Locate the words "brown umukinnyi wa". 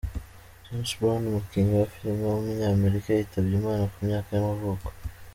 0.99-1.87